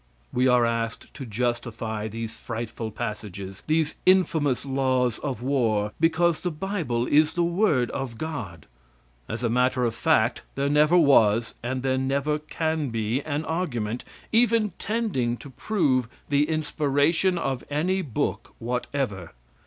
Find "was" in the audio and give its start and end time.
10.97-11.53